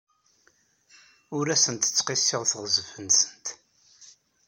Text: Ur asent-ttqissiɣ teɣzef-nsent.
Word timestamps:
Ur 1.37 1.45
asent-ttqissiɣ 1.55 2.41
teɣzef-nsent. 2.49 3.45